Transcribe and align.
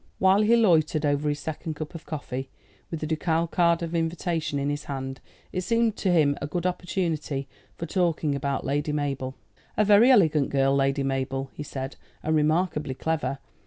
While 0.17 0.41
he 0.41 0.55
loitered 0.55 1.05
over 1.05 1.29
his 1.29 1.37
second 1.37 1.75
cup 1.75 1.93
of 1.93 2.07
coffee, 2.07 2.49
with 2.89 3.01
the 3.01 3.05
ducal 3.05 3.45
card 3.45 3.83
of 3.83 3.93
invitation 3.93 4.57
in 4.57 4.71
his 4.71 4.85
hand, 4.85 5.21
it 5.51 5.61
seemed 5.61 5.95
to 5.97 6.11
him 6.11 6.35
a 6.41 6.47
good 6.47 6.65
opportunity 6.65 7.47
for 7.77 7.85
talking 7.85 8.33
about 8.33 8.65
Lady 8.65 8.91
Mabel. 8.93 9.35
"A 9.77 9.85
very 9.85 10.09
elegant 10.09 10.49
girl, 10.49 10.75
Lady 10.75 11.03
Mabel," 11.03 11.51
he 11.53 11.61
said; 11.61 11.97
"and 12.23 12.35
remarkably 12.35 12.95
clever. 12.95 13.37